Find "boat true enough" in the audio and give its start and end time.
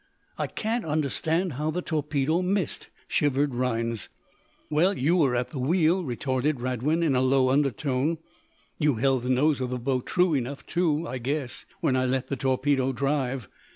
9.77-10.65